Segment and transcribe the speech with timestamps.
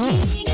[0.00, 0.49] What?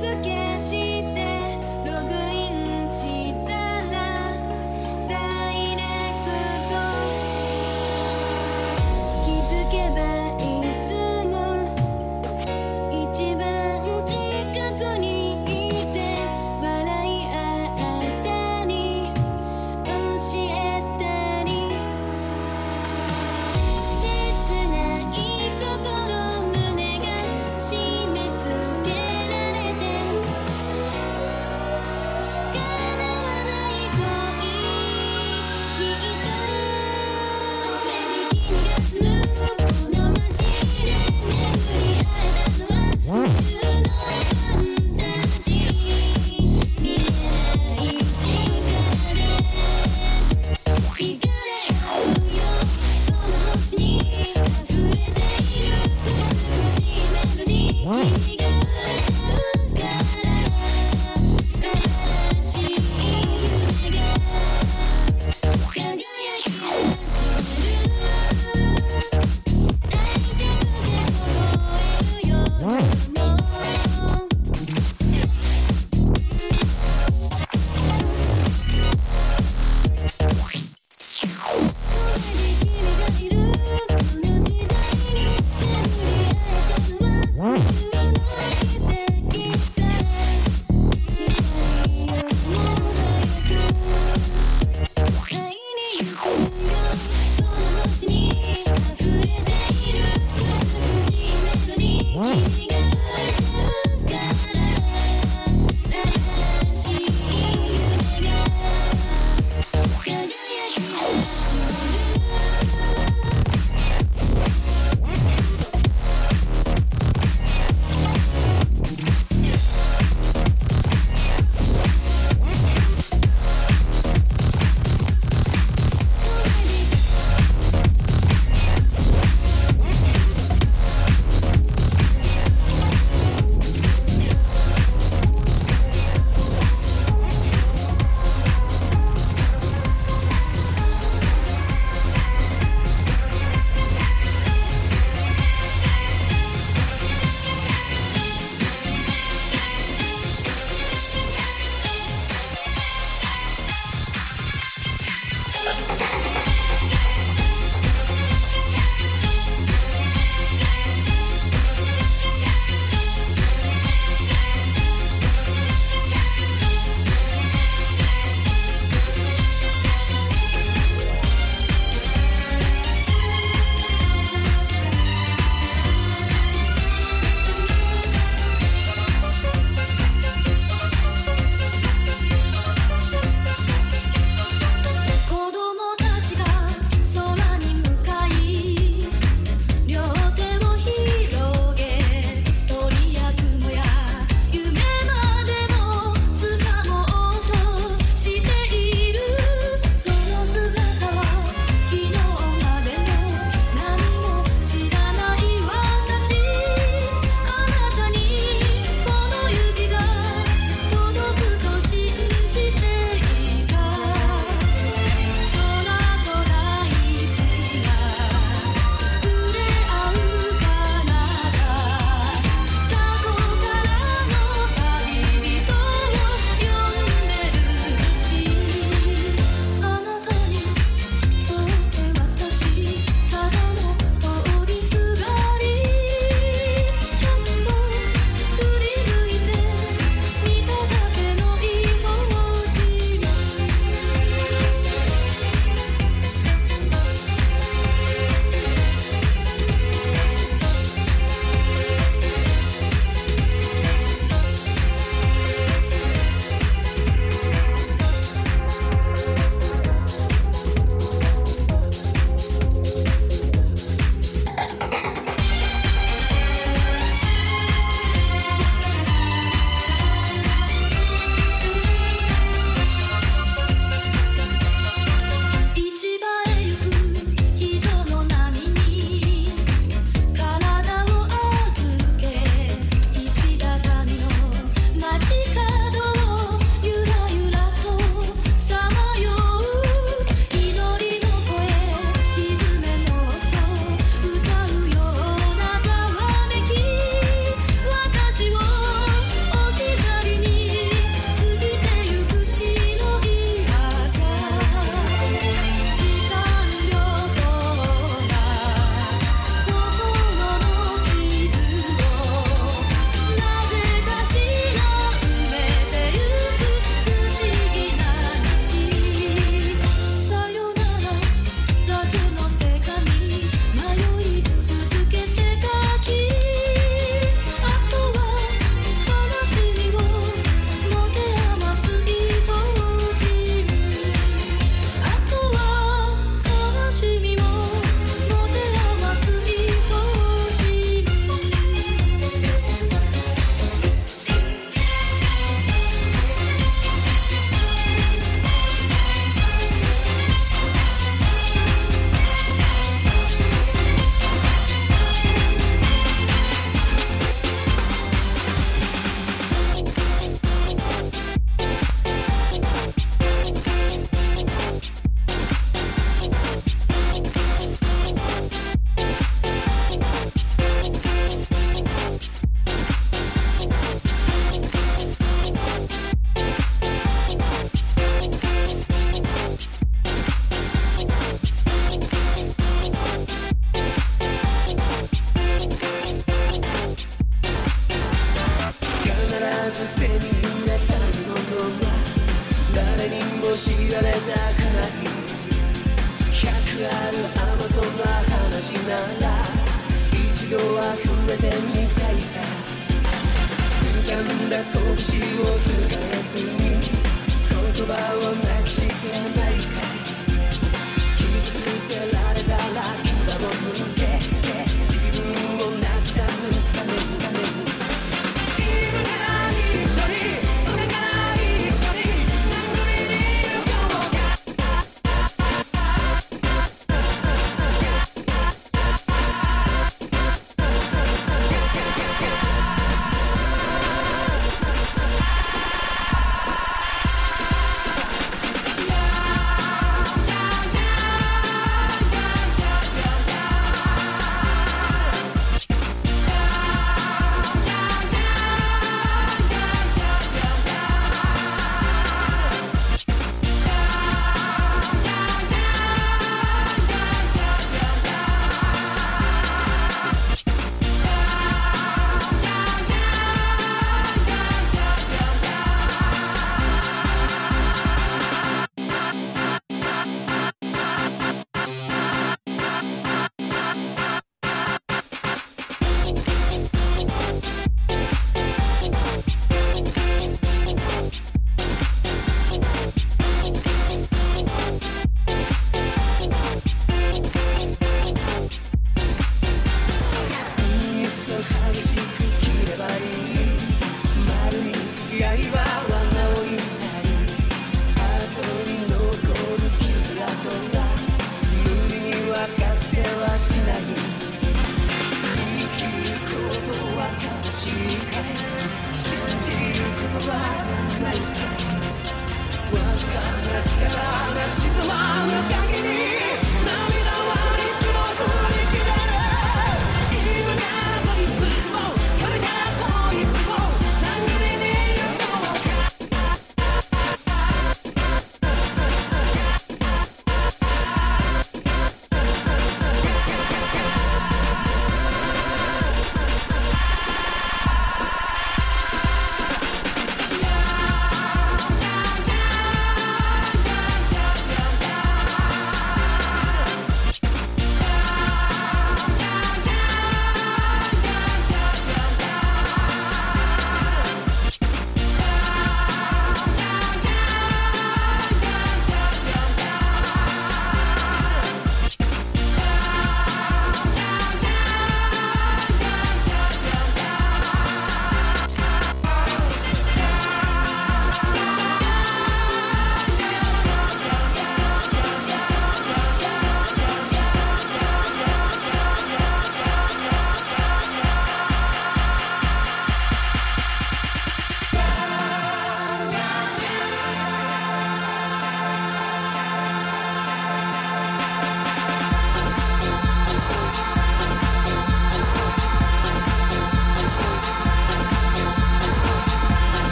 [0.00, 0.37] once again.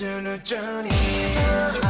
[0.00, 1.89] Just a journey